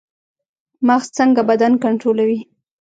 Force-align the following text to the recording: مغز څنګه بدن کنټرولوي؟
مغز 0.87 1.07
څنګه 1.17 1.41
بدن 1.49 1.73
کنټرولوي؟ 1.83 2.39